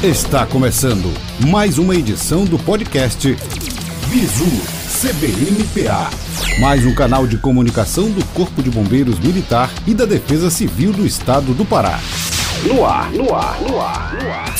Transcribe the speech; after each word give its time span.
Está 0.00 0.46
começando 0.46 1.12
mais 1.48 1.76
uma 1.76 1.96
edição 1.96 2.44
do 2.44 2.56
podcast 2.56 3.34
Bizu 4.08 4.46
CBMPA, 5.00 6.08
mais 6.60 6.86
um 6.86 6.94
canal 6.94 7.26
de 7.26 7.38
comunicação 7.38 8.08
do 8.12 8.24
Corpo 8.26 8.62
de 8.62 8.70
Bombeiros 8.70 9.18
Militar 9.18 9.72
e 9.88 9.92
da 9.94 10.04
Defesa 10.04 10.50
Civil 10.50 10.92
do 10.92 11.04
Estado 11.04 11.52
do 11.52 11.64
Pará. 11.64 11.98
No 12.64 12.86
ar, 12.86 13.10
no 13.10 13.34
ar, 13.34 13.60
no 13.60 13.80
ar, 13.80 14.22
no 14.22 14.30
ar. 14.30 14.54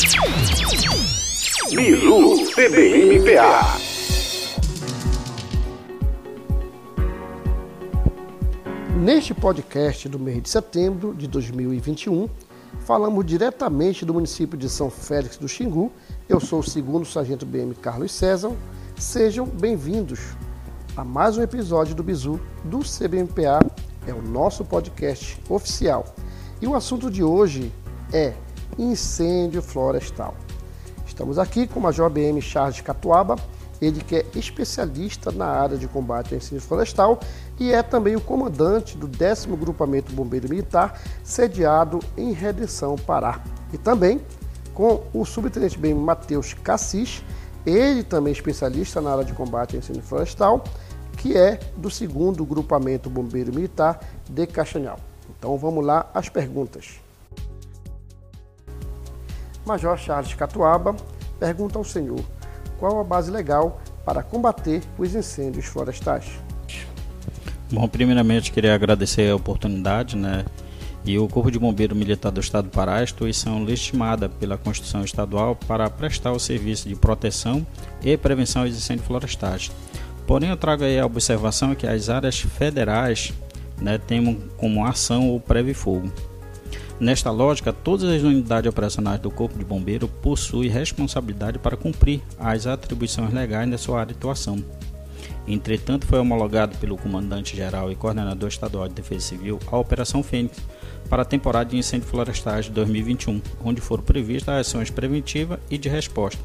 Bizu 1.70 2.52
CBMPA. 2.52 3.92
Neste 8.96 9.34
podcast 9.34 10.08
do 10.08 10.18
mês 10.18 10.42
de 10.42 10.48
setembro 10.48 11.14
de 11.14 11.28
2021, 11.28 12.28
falamos 12.84 13.24
diretamente 13.24 14.04
do 14.04 14.14
município 14.14 14.58
de 14.58 14.68
São 14.68 14.90
Félix 14.90 15.36
do 15.36 15.48
Xingu. 15.48 15.92
Eu 16.28 16.40
sou 16.40 16.60
o 16.60 16.64
segundo 16.64 17.06
sargento 17.06 17.46
BM 17.46 17.74
Carlos 17.74 18.12
César. 18.12 18.50
Sejam 18.96 19.46
bem-vindos 19.46 20.20
a 20.96 21.04
mais 21.04 21.38
um 21.38 21.42
episódio 21.42 21.94
do 21.94 22.02
Bizu 22.02 22.40
do 22.64 22.80
CBMPA, 22.80 23.60
é 24.06 24.12
o 24.12 24.20
nosso 24.20 24.64
podcast 24.64 25.40
oficial. 25.48 26.04
E 26.60 26.66
o 26.66 26.74
assunto 26.74 27.10
de 27.10 27.22
hoje 27.22 27.72
é 28.12 28.34
incêndio 28.78 29.62
florestal. 29.62 30.34
Estamos 31.06 31.38
aqui 31.38 31.66
com 31.66 31.78
o 31.78 31.82
Major 31.82 32.10
BM 32.10 32.40
Charles 32.42 32.80
Catuaba, 32.80 33.36
ele 33.82 34.00
que 34.00 34.14
é 34.14 34.26
especialista 34.36 35.32
na 35.32 35.46
área 35.46 35.76
de 35.76 35.88
combate 35.88 36.32
a 36.32 36.36
incêndio 36.36 36.64
florestal 36.64 37.18
e 37.58 37.72
é 37.72 37.82
também 37.82 38.14
o 38.14 38.20
comandante 38.20 38.96
do 38.96 39.08
10 39.08 39.46
Grupamento 39.46 40.12
Bombeiro 40.12 40.48
Militar, 40.48 41.02
sediado 41.24 41.98
em 42.16 42.32
Redenção, 42.32 42.94
Pará. 42.96 43.42
E 43.72 43.76
também 43.78 44.20
com 44.72 45.02
o 45.12 45.24
subtenente 45.24 45.76
BM 45.76 45.94
Matheus 45.94 46.54
Cassis, 46.54 47.24
ele 47.66 48.04
também 48.04 48.30
é 48.30 48.36
especialista 48.36 49.00
na 49.00 49.10
área 49.10 49.24
de 49.24 49.32
combate 49.32 49.74
a 49.74 49.80
incêndio 49.80 50.02
florestal, 50.02 50.62
que 51.16 51.36
é 51.36 51.56
do 51.76 51.88
2 51.88 52.00
Grupamento 52.48 53.10
Bombeiro 53.10 53.52
Militar 53.52 54.00
de 54.30 54.46
Castanhal. 54.46 54.98
Então 55.36 55.58
vamos 55.58 55.84
lá 55.84 56.08
às 56.14 56.28
perguntas. 56.28 57.00
Major 59.66 59.98
Charles 59.98 60.34
Catuaba 60.34 60.94
pergunta 61.38 61.78
ao 61.78 61.84
senhor 61.84 62.20
qual 62.82 62.98
a 62.98 63.04
base 63.04 63.30
legal 63.30 63.80
para 64.04 64.24
combater 64.24 64.82
os 64.98 65.14
incêndios 65.14 65.66
florestais. 65.66 66.24
Bom, 67.70 67.86
primeiramente 67.86 68.50
queria 68.50 68.74
agradecer 68.74 69.30
a 69.30 69.36
oportunidade, 69.36 70.16
né? 70.16 70.44
E 71.04 71.16
o 71.16 71.28
Corpo 71.28 71.48
de 71.48 71.60
Bombeiro 71.60 71.94
Militar 71.94 72.32
do 72.32 72.40
Estado 72.40 72.64
do 72.64 72.70
Pará, 72.72 72.96
a 72.96 73.02
instituição 73.04 73.62
legitimada 73.62 74.28
pela 74.28 74.58
Constituição 74.58 75.04
Estadual 75.04 75.54
para 75.54 75.88
prestar 75.88 76.32
o 76.32 76.40
serviço 76.40 76.88
de 76.88 76.96
proteção 76.96 77.64
e 78.02 78.16
prevenção 78.16 78.62
aos 78.62 78.72
incêndios 78.72 79.06
florestais. 79.06 79.70
Porém, 80.26 80.50
eu 80.50 80.56
trago 80.56 80.82
aí 80.82 80.98
a 80.98 81.06
observação 81.06 81.76
que 81.76 81.86
as 81.86 82.08
áreas 82.08 82.40
federais 82.40 83.32
né, 83.80 83.96
têm 83.96 84.42
como 84.56 84.84
ação 84.84 85.32
o 85.32 85.38
Preve 85.38 85.72
Fogo. 85.72 86.10
Nesta 87.02 87.32
lógica, 87.32 87.72
todas 87.72 88.08
as 88.08 88.22
unidades 88.22 88.70
operacionais 88.70 89.18
do 89.18 89.28
Corpo 89.28 89.58
de 89.58 89.64
Bombeiro 89.64 90.06
possuem 90.06 90.70
responsabilidade 90.70 91.58
para 91.58 91.76
cumprir 91.76 92.22
as 92.38 92.64
atribuições 92.64 93.34
legais 93.34 93.68
na 93.68 93.76
sua 93.76 93.98
área 93.98 94.12
de 94.12 94.18
atuação. 94.20 94.64
Entretanto, 95.48 96.06
foi 96.06 96.20
homologado 96.20 96.78
pelo 96.78 96.96
Comandante-Geral 96.96 97.90
e 97.90 97.96
Coordenador 97.96 98.48
Estadual 98.48 98.86
de 98.86 98.94
Defesa 98.94 99.26
Civil 99.26 99.58
a 99.66 99.76
Operação 99.76 100.22
Fênix 100.22 100.60
para 101.10 101.22
a 101.22 101.24
temporada 101.24 101.70
de 101.70 101.76
incêndio 101.76 102.06
florestais 102.06 102.66
de 102.66 102.70
2021, 102.70 103.42
onde 103.64 103.80
foram 103.80 104.04
previstas 104.04 104.68
ações 104.68 104.88
preventivas 104.88 105.58
e 105.68 105.76
de 105.78 105.88
resposta. 105.88 106.40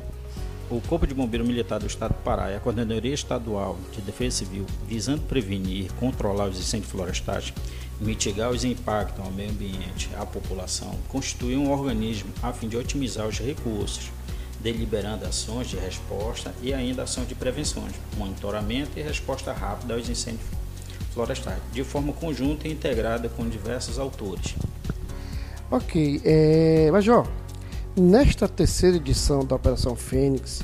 O 0.72 0.82
Corpo 0.82 1.06
de 1.06 1.14
Bombeiro 1.14 1.46
Militar 1.46 1.80
do 1.80 1.86
Estado 1.86 2.16
do 2.16 2.24
Pará 2.24 2.52
e 2.52 2.56
a 2.56 2.60
Coordenadoria 2.60 3.14
Estadual 3.14 3.78
de 3.94 4.02
Defesa 4.02 4.38
Civil, 4.38 4.66
visando 4.88 5.22
prevenir 5.22 5.86
e 5.86 5.90
controlar 6.00 6.48
os 6.48 6.60
incêndios 6.60 6.90
florestais, 6.90 7.54
mitigar 8.00 8.52
os 8.52 8.64
impactos 8.64 9.24
ao 9.26 9.32
meio 9.32 9.50
ambiente, 9.50 10.10
à 10.18 10.26
população, 10.26 10.96
constitui 11.08 11.56
um 11.58 11.72
organismo 11.72 12.32
a 12.44 12.54
fim 12.54 12.68
de 12.68 12.78
otimizar 12.78 13.28
os 13.28 13.40
recursos, 13.40 14.12
deliberando 14.60 15.26
ações 15.26 15.68
de 15.68 15.78
resposta 15.78 16.54
e 16.62 16.74
ainda 16.74 17.04
ações 17.04 17.28
de 17.28 17.36
prevenções, 17.36 17.94
monitoramento 18.18 18.92
e 18.98 19.02
resposta 19.02 19.52
rápida 19.54 19.96
aos 19.96 20.08
incêndios 20.10 20.46
florestais, 21.14 21.58
de 21.74 21.84
forma 21.84 22.14
conjunta 22.14 22.68
e 22.68 22.72
integrada 22.72 23.28
com 23.30 23.48
diversos 23.50 23.98
autores. 23.98 24.56
Ok, 25.72 26.22
é, 26.24 26.90
Major, 26.92 27.28
nesta 27.96 28.48
terceira 28.48 28.98
edição 28.98 29.44
da 29.44 29.56
Operação 29.56 29.96
Fênix, 29.96 30.62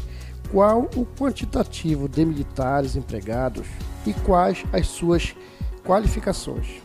qual 0.52 0.88
o 0.96 1.06
quantitativo 1.06 2.08
de 2.08 2.24
militares 2.24 2.96
empregados 2.96 3.66
e 4.06 4.14
quais 4.14 4.64
as 4.72 4.88
suas 4.88 5.36
qualificações? 5.84 6.83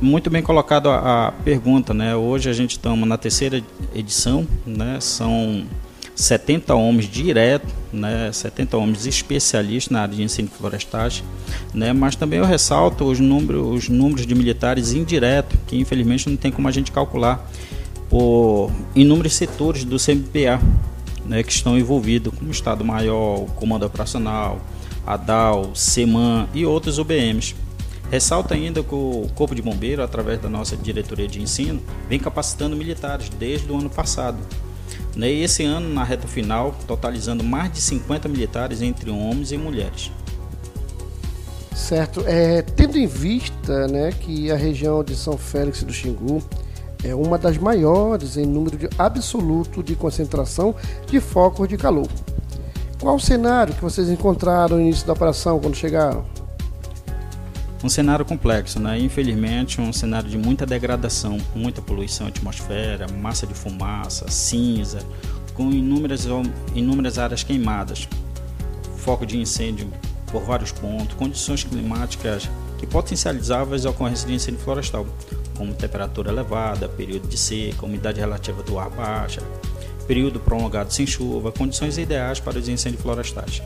Muito 0.00 0.30
bem 0.30 0.42
colocado 0.42 0.88
a, 0.88 1.28
a 1.28 1.32
pergunta, 1.32 1.92
né? 1.92 2.16
Hoje 2.16 2.48
a 2.48 2.54
gente 2.54 2.72
estamos 2.72 3.06
na 3.06 3.18
terceira 3.18 3.62
edição, 3.94 4.46
né? 4.66 4.98
São 4.98 5.66
70 6.14 6.74
homens 6.74 7.06
direto, 7.06 7.66
né, 7.92 8.30
70 8.32 8.76
homens 8.76 9.06
especialistas 9.06 9.90
na 9.90 10.02
área 10.02 10.14
de 10.14 10.22
ensino 10.22 10.48
florestais, 10.48 11.24
né, 11.72 11.94
mas 11.94 12.14
também 12.14 12.38
eu 12.38 12.44
ressalto 12.44 13.04
os 13.04 13.18
números, 13.18 13.84
os 13.84 13.88
números 13.88 14.26
de 14.26 14.34
militares 14.34 14.92
indiretos, 14.92 15.58
que 15.66 15.78
infelizmente 15.78 16.28
não 16.28 16.36
tem 16.36 16.52
como 16.52 16.68
a 16.68 16.70
gente 16.70 16.92
calcular, 16.92 17.50
por 18.10 18.70
inúmeros 18.94 19.32
setores 19.32 19.84
do 19.84 19.96
CMPA, 19.96 20.60
né, 21.24 21.42
que 21.42 21.52
estão 21.52 21.78
envolvidos, 21.78 22.34
como 22.38 22.50
Estado-Maior, 22.50 23.46
Comando 23.56 23.86
Operacional, 23.86 24.60
ADAL, 25.06 25.70
SEMAN 25.74 26.48
e 26.52 26.66
outros 26.66 26.98
UBMs. 26.98 27.54
Ressalta 28.10 28.54
ainda 28.54 28.82
que 28.82 28.94
o 28.94 29.28
Corpo 29.36 29.54
de 29.54 29.62
Bombeiro, 29.62 30.02
através 30.02 30.40
da 30.40 30.48
nossa 30.48 30.76
diretoria 30.76 31.28
de 31.28 31.40
ensino, 31.40 31.80
vem 32.08 32.18
capacitando 32.18 32.74
militares 32.74 33.28
desde 33.28 33.70
o 33.70 33.78
ano 33.78 33.88
passado. 33.88 34.38
Né, 35.14 35.30
e 35.30 35.44
esse 35.44 35.64
ano, 35.64 35.88
na 35.92 36.02
reta 36.02 36.26
final, 36.26 36.74
totalizando 36.86 37.44
mais 37.44 37.72
de 37.72 37.80
50 37.80 38.28
militares 38.28 38.82
entre 38.82 39.10
homens 39.10 39.52
e 39.52 39.56
mulheres. 39.56 40.10
Certo. 41.74 42.24
É, 42.26 42.62
tendo 42.62 42.98
em 42.98 43.06
vista 43.06 43.86
né, 43.86 44.10
que 44.12 44.50
a 44.50 44.56
região 44.56 45.02
de 45.04 45.14
São 45.14 45.38
Félix 45.38 45.82
do 45.82 45.92
Xingu 45.92 46.42
é 47.04 47.14
uma 47.14 47.38
das 47.38 47.56
maiores 47.58 48.36
em 48.36 48.44
número 48.44 48.76
de 48.76 48.88
absoluto 48.98 49.82
de 49.82 49.94
concentração 49.94 50.74
de 51.06 51.20
focos 51.20 51.68
de 51.68 51.76
calor. 51.76 52.08
Qual 53.00 53.16
o 53.16 53.20
cenário 53.20 53.72
que 53.72 53.82
vocês 53.82 54.08
encontraram 54.08 54.76
no 54.76 54.82
início 54.82 55.06
da 55.06 55.12
operação 55.12 55.58
quando 55.58 55.74
chegaram? 55.74 56.24
Um 57.82 57.88
cenário 57.88 58.24
complexo, 58.24 58.78
né? 58.78 58.98
Infelizmente, 58.98 59.80
um 59.80 59.92
cenário 59.92 60.28
de 60.28 60.36
muita 60.36 60.66
degradação, 60.66 61.38
muita 61.54 61.80
poluição 61.80 62.26
atmosfera, 62.26 63.06
massa 63.08 63.46
de 63.46 63.54
fumaça, 63.54 64.28
cinza, 64.28 64.98
com 65.54 65.70
inúmeras, 65.70 66.26
inúmeras 66.74 67.18
áreas 67.18 67.42
queimadas, 67.42 68.08
foco 68.98 69.24
de 69.24 69.38
incêndio 69.38 69.88
por 70.30 70.42
vários 70.42 70.72
pontos, 70.72 71.16
condições 71.16 71.64
climáticas 71.64 72.48
que 72.78 72.86
potencializavam 72.86 73.74
as 73.74 73.84
ocorrências 73.84 74.26
de 74.26 74.34
incêndio 74.34 74.60
florestal, 74.60 75.06
como 75.56 75.74
temperatura 75.74 76.30
elevada, 76.30 76.88
período 76.88 77.28
de 77.28 77.36
seca, 77.36 77.84
umidade 77.84 78.20
relativa 78.20 78.62
do 78.62 78.78
ar 78.78 78.90
baixa, 78.90 79.42
período 80.06 80.40
prolongado 80.40 80.92
sem 80.92 81.06
chuva, 81.06 81.52
condições 81.52 81.98
ideais 81.98 82.40
para 82.40 82.58
os 82.58 82.68
incêndios 82.68 83.02
florestais. 83.02 83.62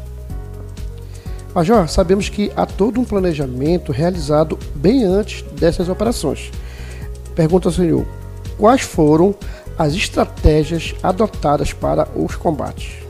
Major, 1.55 1.89
sabemos 1.89 2.29
que 2.29 2.51
há 2.57 2.67
todo 2.67 3.01
um 3.01 3.05
planejamento 3.05 3.93
realizado 3.93 4.59
bem 4.75 5.05
antes 5.05 5.43
dessas 5.53 5.89
operações. 5.89 6.51
Pergunta 7.37 7.69
ao 7.69 7.73
senhor: 7.73 8.05
quais 8.59 8.81
foram 8.81 9.35
as 9.79 9.95
estratégias 9.95 10.95
adotadas 11.01 11.73
para 11.73 12.09
os 12.17 12.35
combates? 12.35 13.05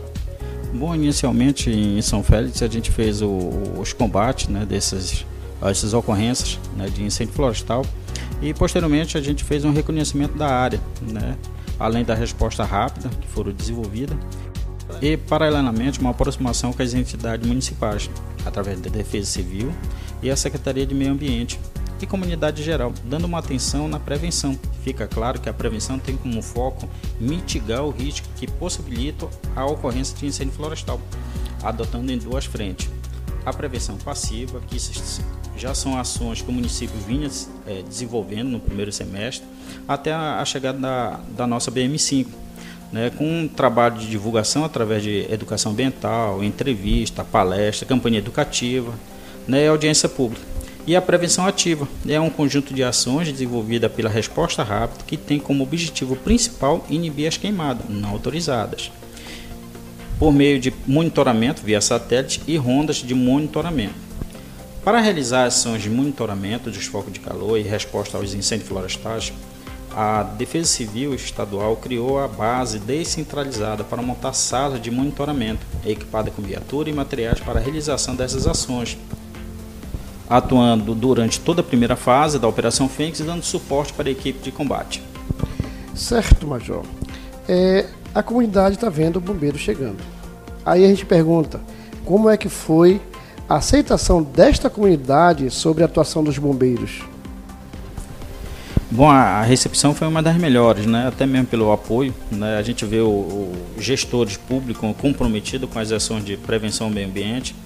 Bom, 0.75 0.95
inicialmente 0.95 1.71
em 1.71 2.03
São 2.03 2.23
Félix 2.23 2.61
a 2.61 2.69
gente 2.69 2.91
fez 2.91 3.23
o, 3.23 3.31
os 3.79 3.93
combates 3.93 4.49
né, 4.49 4.67
dessas, 4.67 5.25
dessas 5.63 5.95
ocorrências 5.95 6.59
né, 6.77 6.89
de 6.89 7.03
incêndio 7.03 7.33
florestal 7.33 7.87
e 8.43 8.53
posteriormente 8.53 9.17
a 9.17 9.21
gente 9.21 9.45
fez 9.45 9.65
um 9.65 9.73
reconhecimento 9.73 10.37
da 10.37 10.49
área, 10.49 10.81
né, 11.01 11.37
além 11.79 12.05
da 12.05 12.15
resposta 12.15 12.65
rápida 12.65 13.09
que 13.09 13.29
foram 13.29 13.53
desenvolvida 13.53 14.19
e 15.05 15.19
paralelamente 15.19 16.01
uma 16.01 16.13
aproximação 16.13 16.73
com 16.73 16.83
as 16.83 16.95
entidades 16.95 17.47
municipais 17.47 18.09
através 18.47 18.81
da 18.81 18.89
Defesa 18.89 19.31
Civil 19.31 19.71
e 20.23 20.31
a 20.31 20.37
Secretaria 20.37 20.87
de 20.87 20.95
Meio 20.95 21.13
Ambiente 21.13 21.61
e 22.01 22.07
comunidade 22.07 22.63
geral, 22.63 22.91
dando 23.05 23.27
uma 23.27 23.39
atenção 23.39 23.87
na 23.87 24.01
prevenção. 24.01 24.59
Fica 24.83 25.07
claro 25.07 25.39
que 25.39 25.49
a 25.49 25.53
prevenção 25.53 25.99
tem 25.99 26.17
como 26.17 26.41
foco 26.41 26.89
mitigar 27.21 27.85
o 27.85 27.91
risco 27.91 28.27
que 28.37 28.51
possibilita 28.51 29.29
a 29.55 29.67
ocorrência 29.67 30.17
de 30.17 30.25
incêndio 30.25 30.55
florestal, 30.55 30.99
adotando 31.63 32.11
em 32.11 32.17
duas 32.17 32.47
frentes. 32.47 32.89
A 33.45 33.53
prevenção 33.53 33.99
passiva, 33.99 34.59
que 34.67 34.79
já 35.55 35.75
são 35.75 35.99
ações 35.99 36.41
que 36.41 36.49
o 36.49 36.53
município 36.53 36.97
vinha 37.07 37.31
é, 37.67 37.83
desenvolvendo 37.83 38.49
no 38.49 38.59
primeiro 38.59 38.91
semestre, 38.91 39.47
até 39.87 40.15
a, 40.15 40.43
chegada 40.47 40.79
da, 40.79 41.21
da 41.37 41.47
nossa 41.47 41.71
BM5, 41.71 42.27
né, 42.95 43.11
com 43.11 43.27
um 43.27 43.49
trabalho 43.49 43.99
de 43.99 44.07
divulgação 44.07 44.65
através 44.65 45.03
de 45.03 45.27
educação 45.29 45.73
ambiental, 45.73 46.45
entrevista, 46.45 47.25
palestra, 47.25 47.85
campanha 47.85 48.19
educativa 48.19 48.95
né, 49.49 49.67
audiência 49.67 50.09
pública. 50.09 50.47
E 50.87 50.95
a 50.95 51.03
prevenção 51.03 51.45
ativa 51.45 51.89
é 52.09 52.21
um 52.21 52.31
conjunto 52.31 52.73
de 52.73 52.85
ações 52.85 53.33
desenvolvida 53.33 53.91
pela 53.91 54.09
Resposta 54.09 54.63
Rápida 54.63 55.03
que 55.05 55.17
tem 55.17 55.41
como 55.41 55.65
objetivo 55.65 56.15
principal 56.15 56.87
inibir 56.89 57.27
as 57.27 57.37
queimadas 57.37 57.85
não 57.89 58.11
autorizadas, 58.11 58.93
por 60.17 60.33
meio 60.33 60.61
de 60.61 60.73
monitoramento 60.87 61.63
via 61.65 61.81
satélite 61.81 62.43
e 62.47 62.57
rondas 62.57 62.99
de 62.99 63.13
monitoramento. 63.13 64.05
Para 64.85 65.01
realizar 65.01 65.47
ações 65.47 65.83
de 65.83 65.91
monitoramento 65.91 66.71
dos 66.71 66.87
focos 66.87 67.13
de 67.13 67.19
calor 67.19 67.59
e 67.59 67.63
resposta 67.63 68.19
aos 68.19 68.35
incêndios 68.35 68.69
florestais, 68.69 69.33
a 69.97 70.25
Defesa 70.25 70.69
Civil 70.69 71.15
Estadual 71.15 71.77
criou 71.77 72.19
a 72.19 72.27
base 72.27 72.81
descentralizada 72.81 73.85
para 73.85 74.03
montar 74.03 74.33
salas 74.33 74.83
de 74.83 74.91
monitoramento, 74.91 75.65
equipada 75.87 76.31
com 76.33 76.43
viatura 76.43 76.91
e 76.91 76.93
materiais 76.93 77.39
para 77.39 77.61
a 77.61 77.63
realização 77.63 78.17
dessas 78.17 78.47
ações, 78.47 78.99
atuando 80.29 80.95
durante 80.95 81.39
toda 81.39 81.61
a 81.61 81.65
primeira 81.65 81.95
fase 81.95 82.41
da 82.41 82.49
Operação 82.49 82.89
Fênix 82.89 83.21
e 83.21 83.23
dando 83.23 83.45
suporte 83.45 83.93
para 83.93 84.09
a 84.09 84.13
equipe 84.13 84.41
de 84.41 84.51
combate. 84.51 85.01
Certo, 85.95 86.45
Major. 86.45 86.83
É, 87.49 87.87
a 88.13 88.23
comunidade 88.23 88.75
está 88.75 88.89
vendo 88.89 89.17
o 89.17 89.21
bombeiro 89.21 89.57
chegando. 89.57 90.03
Aí 90.67 90.85
a 90.85 90.89
gente 90.89 91.07
pergunta, 91.07 91.61
como 92.05 92.29
é 92.29 92.37
que 92.37 92.49
foi 92.49 93.01
a 93.49 93.57
aceitação 93.57 94.23
desta 94.23 94.69
comunidade 94.69 95.51
sobre 95.51 95.85
a 95.85 95.87
atuação 95.87 96.25
dos 96.25 96.37
bombeiros? 96.37 97.05
Bom, 98.95 99.11
a 99.11 99.43
recepção 99.43 99.93
foi 99.93 100.07
uma 100.07 100.23
das 100.23 100.37
melhores, 100.37 100.87
né? 100.87 101.09
até 101.09 101.27
mesmo 101.27 101.49
pelo 101.49 101.73
apoio. 101.73 102.15
Né? 102.31 102.57
A 102.57 102.63
gente 102.63 102.85
vê 102.85 103.01
os 103.01 103.51
gestores 103.77 104.37
públicos 104.37 104.95
comprometidos 104.97 105.69
com 105.69 105.81
as 105.81 105.91
ações 105.91 106.25
de 106.25 106.37
prevenção 106.37 106.87
ao 106.87 106.93
meio 106.93 107.09
ambiente, 107.09 107.57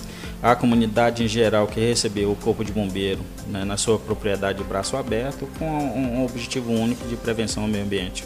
a 0.43 0.57
comunidade 0.57 1.23
em 1.23 1.29
geral 1.29 1.67
que 1.67 1.81
recebeu 1.81 2.33
o 2.33 2.35
Corpo 2.35 2.65
de 2.65 2.73
Bombeiro 2.73 3.21
né, 3.47 3.63
na 3.63 3.77
sua 3.77 3.99
propriedade 3.99 4.57
de 4.57 4.65
braço 4.65 4.97
aberto, 4.97 5.47
com 5.59 5.67
um 5.67 6.25
objetivo 6.25 6.73
único 6.73 7.07
de 7.07 7.15
prevenção 7.15 7.65
ao 7.65 7.69
meio 7.69 7.85
ambiente. 7.85 8.25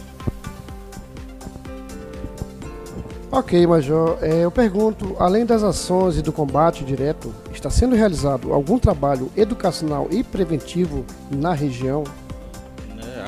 Ok, 3.32 3.66
Major. 3.66 4.18
É, 4.20 4.44
eu 4.44 4.50
pergunto, 4.52 5.16
além 5.18 5.44
das 5.44 5.64
ações 5.64 6.18
e 6.18 6.22
do 6.22 6.32
combate 6.32 6.84
direto, 6.84 7.34
está 7.52 7.68
sendo 7.68 7.96
realizado 7.96 8.52
algum 8.52 8.78
trabalho 8.78 9.28
educacional 9.36 10.06
e 10.12 10.22
preventivo 10.22 11.04
na 11.34 11.52
região? 11.52 12.04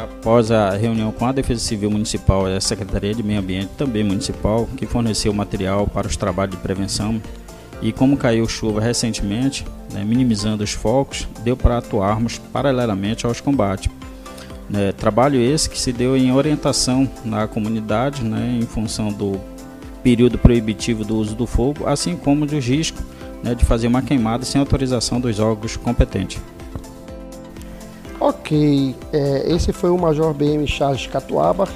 É, 0.05 0.15
após 0.19 0.51
a 0.51 0.71
reunião 0.71 1.11
com 1.11 1.27
a 1.27 1.33
Defesa 1.33 1.61
Civil 1.61 1.91
Municipal 1.91 2.49
e 2.49 2.56
a 2.56 2.61
Secretaria 2.61 3.15
de 3.15 3.23
Meio 3.23 3.41
Ambiente, 3.41 3.71
também 3.77 4.05
municipal, 4.05 4.69
que 4.77 4.87
forneceu 4.87 5.33
material 5.33 5.87
para 5.87 6.06
os 6.06 6.17
trabalhos 6.17 6.55
de 6.55 6.62
prevenção, 6.62 7.21
e 7.83 7.93
como 7.93 8.17
caiu 8.17 8.47
chuva 8.49 8.81
recentemente, 8.81 9.65
né, 9.93 10.05
minimizando 10.05 10.62
os 10.62 10.73
focos, 10.73 11.27
deu 11.43 11.56
para 11.56 11.79
atuarmos 11.79 12.39
paralelamente 12.39 13.27
aos 13.27 13.41
combates. 13.41 13.91
Né, 14.69 14.93
trabalho 14.93 15.41
esse 15.41 15.69
que 15.69 15.79
se 15.79 15.93
deu 15.93 16.17
em 16.17 16.33
orientação 16.33 17.09
na 17.25 17.47
comunidade, 17.47 18.23
né, 18.23 18.59
em 18.61 18.67
função 18.67 19.12
do 19.12 19.39
período 20.03 20.39
proibitivo 20.39 21.05
do 21.05 21.17
uso 21.17 21.35
do 21.35 21.47
fogo, 21.47 21.87
assim 21.87 22.17
como 22.17 22.47
dos 22.47 22.65
riscos 22.65 23.03
né, 23.43 23.55
de 23.55 23.65
fazer 23.65 23.87
uma 23.87 24.03
queimada 24.03 24.45
sem 24.45 24.59
autorização 24.59 25.21
dos 25.21 25.39
órgãos 25.39 25.77
competentes. 25.77 26.41
Ok, 28.26 28.97
é, 29.12 29.53
esse 29.53 29.71
foi 29.71 29.91
o 29.91 29.99
Major 29.99 30.32
BM 30.32 30.67
Charles 30.67 31.06
Catuaba, 31.06 31.69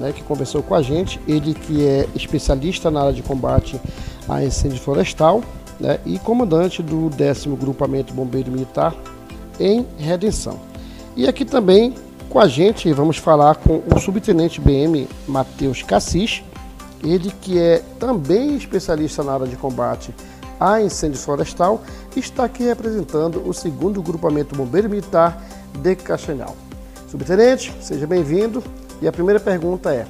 né, 0.00 0.12
que 0.12 0.24
conversou 0.24 0.60
com 0.60 0.74
a 0.74 0.82
gente. 0.82 1.20
Ele 1.28 1.54
que 1.54 1.86
é 1.86 2.08
especialista 2.16 2.90
na 2.90 3.02
área 3.02 3.12
de 3.12 3.22
combate 3.22 3.80
a 4.28 4.42
incêndio 4.42 4.80
florestal 4.80 5.40
né, 5.78 6.00
e 6.04 6.18
comandante 6.18 6.82
do 6.82 7.10
10 7.10 7.46
Grupamento 7.60 8.12
Bombeiro 8.12 8.50
Militar 8.50 8.92
em 9.60 9.86
Redenção. 9.96 10.58
E 11.14 11.28
aqui 11.28 11.44
também 11.44 11.94
com 12.28 12.40
a 12.40 12.48
gente 12.48 12.92
vamos 12.92 13.16
falar 13.18 13.54
com 13.54 13.80
o 13.94 14.00
Subtenente 14.00 14.60
BM 14.60 15.06
Matheus 15.28 15.84
Cassis, 15.84 16.42
ele 17.04 17.30
que 17.40 17.56
é 17.56 17.80
também 18.00 18.56
especialista 18.56 19.22
na 19.22 19.34
área 19.34 19.46
de 19.46 19.54
combate 19.54 20.12
a 20.58 20.80
incêndio 20.80 21.20
florestal, 21.20 21.80
está 22.16 22.44
aqui 22.44 22.64
representando 22.64 23.48
o 23.48 23.52
segundo 23.52 24.02
grupamento 24.02 24.56
bombeiro 24.56 24.90
militar 24.90 25.40
de 25.78 25.96
Castanhal. 25.96 26.56
Subtenente, 27.08 27.72
seja 27.80 28.06
bem-vindo. 28.06 28.62
E 29.00 29.08
a 29.08 29.12
primeira 29.12 29.40
pergunta 29.40 29.92
é: 29.92 30.06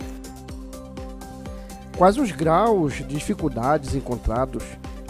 Quais 1.96 2.19
os 2.19 2.31
graus 2.32 2.94
de 2.94 3.05
dificuldades 3.05 3.94
encontrados 3.94 4.64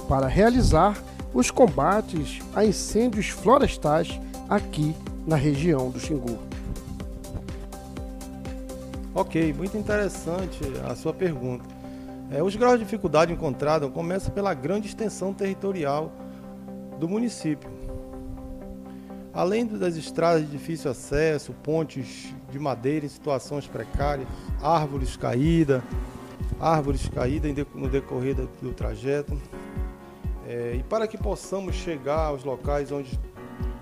para 0.08 0.26
realizar 0.26 0.96
os 1.32 1.50
combates 1.50 2.40
a 2.54 2.64
incêndios 2.64 3.28
florestais 3.28 4.20
aqui 4.48 4.94
na 5.26 5.36
região 5.36 5.90
do 5.90 5.98
Xingu? 5.98 6.38
Ok, 9.14 9.52
muito 9.52 9.76
interessante 9.78 10.60
a 10.88 10.94
sua 10.94 11.14
pergunta. 11.14 11.64
É, 12.30 12.42
os 12.42 12.56
graus 12.56 12.78
de 12.78 12.84
dificuldade 12.84 13.32
encontrados 13.32 13.90
começam 13.92 14.34
pela 14.34 14.52
grande 14.52 14.88
extensão 14.88 15.32
territorial 15.32 16.12
do 16.98 17.08
município. 17.08 17.70
Além 19.34 19.66
das 19.66 19.96
estradas 19.96 20.42
de 20.42 20.52
difícil 20.52 20.90
acesso, 20.90 21.52
pontes 21.54 22.32
de 22.52 22.58
madeira 22.58 23.04
em 23.04 23.08
situações 23.08 23.66
precárias, 23.66 24.28
árvores 24.62 25.16
caídas, 25.16 25.82
árvores 26.60 27.08
caídas 27.08 27.66
no 27.74 27.88
decorrer 27.88 28.36
do 28.36 28.72
trajeto. 28.72 29.36
É, 30.46 30.76
e 30.78 30.82
para 30.84 31.08
que 31.08 31.18
possamos 31.18 31.74
chegar 31.74 32.26
aos 32.26 32.44
locais 32.44 32.92
onde 32.92 33.18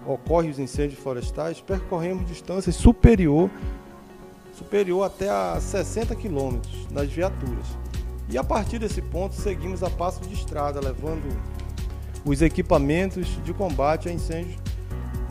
ocorrem 0.07 0.51
os 0.51 0.59
incêndios 0.59 0.99
florestais, 0.99 1.61
percorremos 1.61 2.27
distâncias 2.27 2.75
superior, 2.75 3.51
superior 4.55 5.05
até 5.05 5.29
a 5.29 5.61
60 5.61 6.15
quilômetros 6.17 6.89
nas 6.91 7.11
viaturas. 7.13 7.67
E 8.31 8.39
a 8.39 8.45
partir 8.45 8.79
desse 8.79 9.03
ponto 9.03 9.35
seguimos 9.35 9.83
a 9.83 9.91
passo 9.91 10.23
de 10.23 10.33
estrada, 10.33 10.81
levando 10.81 11.29
os 12.25 12.41
equipamentos 12.41 13.39
de 13.45 13.53
combate 13.53 14.09
a 14.09 14.13
incêndios, 14.13 14.57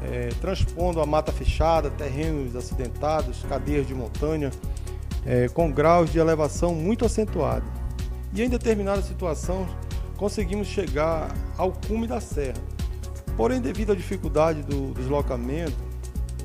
é, 0.04 0.30
transpondo 0.40 1.02
a 1.02 1.06
mata 1.06 1.32
fechada, 1.32 1.90
terrenos 1.90 2.56
acidentados, 2.56 3.44
cadeias 3.48 3.88
de 3.88 3.94
montanha, 3.94 4.52
é, 5.26 5.48
com 5.50 5.72
graus 5.72 6.12
de 6.12 6.20
elevação 6.20 6.74
muito 6.74 7.06
acentuados. 7.06 7.70
E 8.34 8.42
em 8.42 8.50
determinada 8.50 9.02
situação 9.02 9.68
conseguimos 10.18 10.68
chegar 10.68 11.34
ao 11.58 11.72
cume 11.72 12.08
da 12.08 12.20
serra. 12.20 12.62
Porém, 13.36 13.60
devido 13.60 13.92
à 13.92 13.96
dificuldade 13.96 14.62
do 14.64 14.94
deslocamento, 14.94 15.78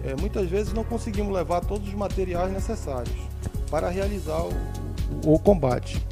é, 0.05 0.15
muitas 0.15 0.49
vezes 0.49 0.73
não 0.73 0.85
conseguimos 0.85 1.33
levar 1.33 1.61
todos 1.61 1.89
os 1.89 1.95
materiais 1.95 2.53
necessários 2.53 3.17
para 3.71 3.89
realizar 3.89 4.43
o, 4.43 5.35
o 5.35 5.39
combate 5.39 6.05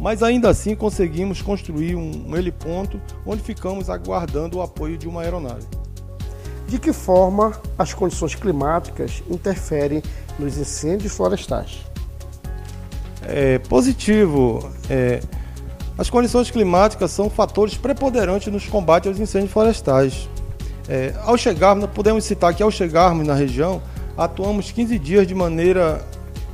mas 0.00 0.22
ainda 0.22 0.50
assim 0.50 0.76
conseguimos 0.76 1.40
construir 1.40 1.94
um 1.94 2.36
heliponto 2.36 3.00
onde 3.24 3.42
ficamos 3.42 3.88
aguardando 3.88 4.58
o 4.58 4.62
apoio 4.62 4.98
de 4.98 5.08
uma 5.08 5.22
aeronave. 5.22 5.66
De 6.68 6.78
que 6.78 6.92
forma 6.92 7.52
as 7.78 7.92
condições 7.92 8.34
climáticas 8.34 9.22
interferem 9.30 10.02
nos 10.38 10.56
incêndios 10.56 11.14
florestais? 11.14 11.80
É 13.22 13.58
positivo. 13.58 14.70
É, 14.88 15.20
as 15.96 16.10
condições 16.10 16.50
climáticas 16.50 17.10
são 17.10 17.30
fatores 17.30 17.76
preponderantes 17.76 18.52
nos 18.52 18.66
combates 18.66 19.08
aos 19.08 19.18
incêndios 19.18 19.52
florestais. 19.52 20.28
É, 20.88 21.14
ao 21.22 21.36
chegarmos, 21.36 21.88
podemos 21.90 22.24
citar 22.24 22.54
que 22.54 22.62
ao 22.62 22.70
chegarmos 22.70 23.26
na 23.26 23.34
região, 23.34 23.80
atuamos 24.16 24.70
15 24.70 24.98
dias 24.98 25.26
de 25.26 25.34
maneira 25.34 26.04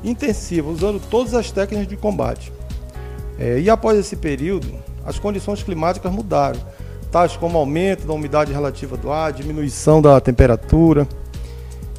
intensiva, 0.05 0.69
usando 0.69 1.00
todas 1.00 1.35
as 1.35 1.50
técnicas 1.50 1.88
de 1.88 1.97
combate. 1.97 2.52
É, 3.38 3.59
e 3.59 3.71
após 3.71 3.99
esse 3.99 4.17
período, 4.17 4.69
as 5.05 5.19
condições 5.19 5.62
climáticas 5.62 6.12
mudaram, 6.12 6.61
tais 7.11 7.37
como 7.37 7.59
aumento 7.59 8.07
da 8.07 8.12
umidade 8.12 8.52
relativa 8.52 8.97
do 8.97 9.11
ar, 9.11 9.33
diminuição 9.33 10.00
da 10.00 10.21
temperatura 10.21 11.07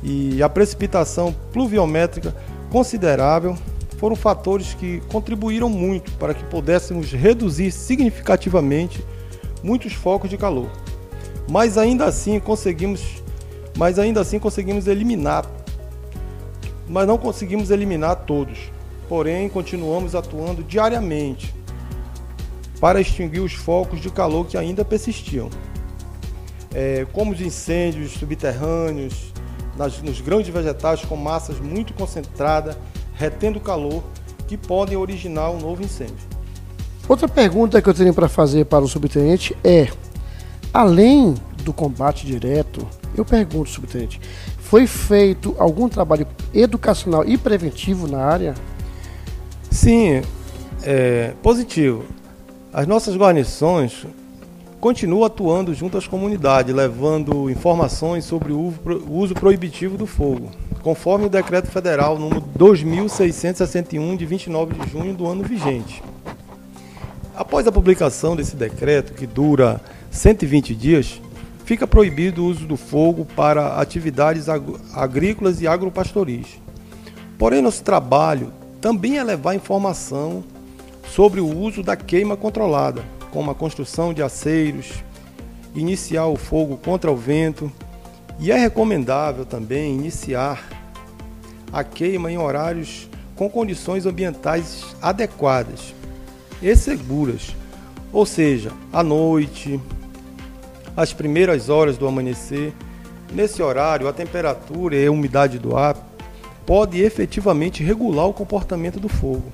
e 0.01 0.41
a 0.41 0.49
precipitação 0.49 1.35
pluviométrica 1.51 2.35
considerável 2.69 3.55
foram 3.97 4.15
fatores 4.15 4.73
que 4.73 5.01
contribuíram 5.11 5.69
muito 5.69 6.11
para 6.13 6.33
que 6.33 6.43
pudéssemos 6.45 7.11
reduzir 7.11 7.71
significativamente 7.71 9.05
muitos 9.63 9.93
focos 9.93 10.29
de 10.29 10.37
calor. 10.37 10.69
Mas 11.49 11.77
ainda 11.77 12.05
assim 12.05 12.39
conseguimos, 12.39 13.21
mas 13.77 13.99
ainda 13.99 14.21
assim 14.21 14.39
conseguimos 14.39 14.87
eliminar, 14.87 15.45
mas 16.87 17.05
não 17.05 17.17
conseguimos 17.17 17.69
eliminar 17.69 18.15
todos 18.25 18.71
porém 19.11 19.49
continuamos 19.49 20.15
atuando 20.15 20.63
diariamente 20.63 21.53
para 22.81 22.99
extinguir 22.99 23.39
os 23.39 23.53
focos 23.53 24.01
de 24.01 24.09
calor 24.09 24.45
que 24.47 24.57
ainda 24.57 24.83
persistiam. 24.83 25.49
é, 26.73 27.05
como 27.11 27.31
os 27.31 27.41
incêndios 27.41 28.13
subterrâneos, 28.13 29.33
nas, 29.77 30.01
nos 30.01 30.21
grandes 30.21 30.53
vegetais 30.53 31.03
com 31.03 31.15
massas 31.15 31.59
muito 31.59 31.93
concentradas, 31.93 32.77
retendo 33.13 33.59
calor, 33.59 34.03
que 34.47 34.57
podem 34.57 34.97
originar 34.97 35.49
um 35.51 35.59
novo 35.59 35.83
incêndio. 35.83 36.31
Outra 37.07 37.27
pergunta 37.27 37.81
que 37.81 37.89
eu 37.89 37.93
tenho 37.93 38.13
para 38.13 38.29
fazer 38.29 38.65
para 38.65 38.83
o 38.83 38.87
subtenente 38.87 39.55
é: 39.63 39.89
além 40.73 41.35
do 41.63 41.73
combate 41.73 42.25
direto, 42.25 42.87
eu 43.15 43.25
pergunto, 43.25 43.69
subtenente, 43.69 44.19
foi 44.59 44.87
feito 44.87 45.55
algum 45.57 45.89
trabalho 45.89 46.25
educacional 46.53 47.25
e 47.25 47.37
preventivo 47.37 48.07
na 48.07 48.23
área? 48.23 48.53
Sim, 49.69 50.21
é 50.83 51.33
positivo. 51.41 52.05
As 52.73 52.87
nossas 52.87 53.17
guarnições 53.17 54.05
continuam 54.79 55.25
atuando 55.25 55.73
junto 55.73 55.97
às 55.97 56.07
comunidades, 56.07 56.73
levando 56.73 57.49
informações 57.49 58.23
sobre 58.23 58.53
o 58.53 58.73
uso 59.09 59.33
proibitivo 59.33 59.97
do 59.97 60.07
fogo, 60.07 60.49
conforme 60.81 61.25
o 61.25 61.29
Decreto 61.29 61.67
Federal 61.69 62.17
número 62.17 62.39
2661 62.55 64.15
de 64.15 64.25
29 64.25 64.73
de 64.75 64.89
junho 64.89 65.13
do 65.13 65.27
ano 65.27 65.43
vigente. 65.43 66.01
Após 67.35 67.67
a 67.67 67.73
publicação 67.73 68.37
desse 68.37 68.55
decreto, 68.55 69.13
que 69.15 69.27
dura 69.27 69.81
120 70.09 70.73
dias, 70.73 71.21
fica 71.65 71.85
proibido 71.85 72.41
o 72.41 72.47
uso 72.47 72.65
do 72.65 72.77
fogo 72.77 73.25
para 73.35 73.81
atividades 73.81 74.47
agrícolas 74.93 75.59
e 75.59 75.67
agropastoris. 75.67 76.47
Porém, 77.37 77.61
nosso 77.61 77.83
trabalho 77.83 78.53
também 78.79 79.17
é 79.17 79.23
levar 79.25 79.55
informação 79.55 80.41
sobre 81.13 81.41
o 81.41 81.45
uso 81.45 81.83
da 81.83 81.97
queima 81.97 82.37
controlada, 82.37 83.03
como 83.31 83.51
a 83.51 83.55
construção 83.55 84.13
de 84.13 84.23
aceiros, 84.23 85.03
iniciar 85.75 86.27
o 86.27 86.37
fogo 86.37 86.77
contra 86.77 87.11
o 87.11 87.15
vento, 87.17 87.69
e 88.39 88.49
é 88.49 88.55
recomendável 88.55 89.45
também 89.45 89.93
iniciar 89.93 90.65
a 91.71 91.83
queima 91.83 92.31
em 92.31 92.37
horários 92.37 93.09
com 93.35 93.49
condições 93.49 94.05
ambientais 94.05 94.95
adequadas 95.01 95.93
e 96.61 96.73
seguras, 96.75 97.55
ou 98.13 98.25
seja, 98.25 98.71
à 98.91 99.03
noite, 99.03 99.79
às 100.95 101.11
primeiras 101.11 101.67
horas 101.67 101.97
do 101.97 102.07
amanhecer. 102.07 102.73
Nesse 103.33 103.61
horário, 103.61 104.07
a 104.07 104.13
temperatura 104.13 104.95
e 104.95 105.05
a 105.05 105.11
umidade 105.11 105.59
do 105.59 105.75
ar 105.75 105.95
pode 106.65 107.01
efetivamente 107.01 107.83
regular 107.83 108.27
o 108.27 108.33
comportamento 108.33 108.99
do 108.99 109.09
fogo, 109.09 109.51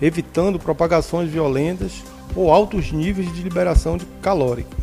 evitando 0.00 0.58
propagações 0.58 1.30
violentas 1.30 2.02
ou 2.34 2.52
altos 2.52 2.92
níveis 2.92 3.32
de 3.32 3.42
liberação 3.42 3.96
de 3.96 4.06
calórica. 4.20 4.76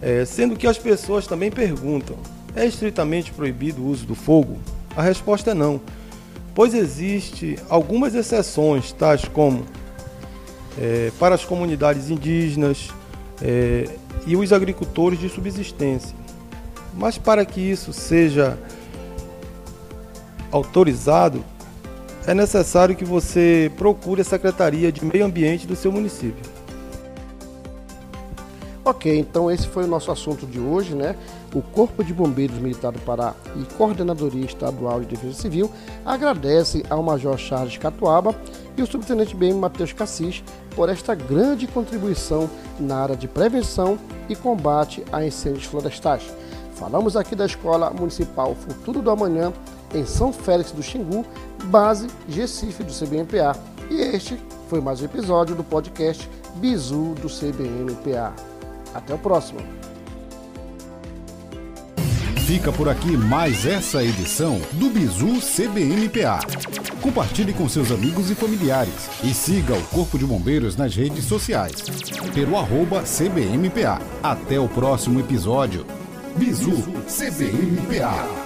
É, 0.00 0.24
sendo 0.24 0.56
que 0.56 0.66
as 0.66 0.78
pessoas 0.78 1.26
também 1.26 1.50
perguntam: 1.50 2.16
é 2.54 2.66
estritamente 2.66 3.32
proibido 3.32 3.82
o 3.82 3.86
uso 3.88 4.06
do 4.06 4.14
fogo? 4.14 4.58
A 4.96 5.02
resposta 5.02 5.50
é 5.50 5.54
não, 5.54 5.80
pois 6.54 6.74
existe 6.74 7.58
algumas 7.68 8.14
exceções, 8.14 8.92
tais 8.92 9.24
como 9.24 9.64
é, 10.78 11.10
para 11.18 11.34
as 11.34 11.44
comunidades 11.44 12.10
indígenas 12.10 12.90
é, 13.42 13.88
e 14.26 14.36
os 14.36 14.52
agricultores 14.52 15.18
de 15.18 15.28
subsistência. 15.28 16.16
Mas 16.96 17.18
para 17.18 17.44
que 17.44 17.60
isso 17.60 17.92
seja 17.92 18.56
autorizado, 20.52 21.44
é 22.26 22.34
necessário 22.34 22.96
que 22.96 23.04
você 23.04 23.70
procure 23.76 24.22
a 24.22 24.24
Secretaria 24.24 24.90
de 24.90 25.04
Meio 25.04 25.24
Ambiente 25.24 25.66
do 25.66 25.76
seu 25.76 25.92
município. 25.92 26.42
Ok, 28.86 29.18
então 29.18 29.50
esse 29.50 29.66
foi 29.66 29.84
o 29.84 29.86
nosso 29.86 30.10
assunto 30.10 30.46
de 30.46 30.60
hoje, 30.60 30.94
né? 30.94 31.16
O 31.54 31.62
Corpo 31.62 32.04
de 32.04 32.12
Bombeiros 32.12 32.58
Militar 32.58 32.92
do 32.92 32.98
Pará 32.98 33.34
e 33.56 33.64
Coordenadoria 33.76 34.44
Estadual 34.44 35.00
de 35.00 35.06
Defesa 35.06 35.32
Civil 35.40 35.70
agradecem 36.04 36.82
ao 36.90 37.02
Major 37.02 37.38
Charles 37.38 37.78
Catuaba 37.78 38.34
e 38.76 38.82
o 38.82 38.86
Subtenente 38.86 39.34
BM 39.34 39.54
Matheus 39.54 39.94
Cassis 39.94 40.44
por 40.76 40.90
esta 40.90 41.14
grande 41.14 41.66
contribuição 41.66 42.50
na 42.78 42.96
área 42.96 43.16
de 43.16 43.26
prevenção 43.26 43.98
e 44.28 44.36
combate 44.36 45.02
a 45.10 45.24
incêndios 45.24 45.64
florestais. 45.64 46.24
Falamos 46.74 47.16
aqui 47.16 47.34
da 47.34 47.46
Escola 47.46 47.88
Municipal 47.88 48.54
Futuro 48.54 49.00
do 49.00 49.10
Amanhã, 49.10 49.50
em 49.94 50.04
São 50.04 50.32
Félix 50.32 50.72
do 50.72 50.82
Xingu, 50.82 51.24
base 51.64 52.08
Recife 52.28 52.82
do 52.82 52.92
CBMPA. 52.92 53.56
E 53.90 54.00
este 54.00 54.38
foi 54.68 54.80
mais 54.80 55.00
um 55.00 55.04
episódio 55.04 55.54
do 55.54 55.62
podcast 55.62 56.28
Bizu 56.56 57.14
do 57.20 57.28
CBMPA. 57.28 58.34
Até 58.94 59.14
o 59.14 59.18
próximo. 59.18 59.60
Fica 62.46 62.70
por 62.70 62.90
aqui 62.90 63.16
mais 63.16 63.64
essa 63.64 64.04
edição 64.04 64.60
do 64.72 64.90
Bizu 64.90 65.40
CBMPA. 65.40 66.40
Compartilhe 67.00 67.54
com 67.54 67.68
seus 67.68 67.90
amigos 67.90 68.30
e 68.30 68.34
familiares 68.34 69.08
e 69.22 69.32
siga 69.32 69.74
o 69.74 69.82
Corpo 69.84 70.18
de 70.18 70.26
Bombeiros 70.26 70.76
nas 70.76 70.94
redes 70.94 71.24
sociais, 71.24 71.82
pelo 72.34 72.58
arroba 72.58 73.02
CBMPA. 73.02 73.98
Até 74.22 74.60
o 74.60 74.68
próximo 74.68 75.20
episódio. 75.20 75.86
Bizu 76.36 76.82
CBMPA. 77.06 78.43